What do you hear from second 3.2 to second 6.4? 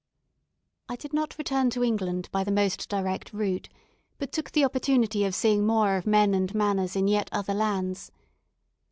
route, but took the opportunity of seeing more of men